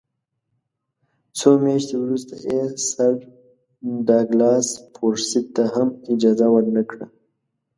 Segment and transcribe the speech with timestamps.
[1.37, 3.13] څو میاشتې وروسته یې سر
[4.07, 7.05] ډاګلاس فورسیت ته هم اجازه ورنه کړه.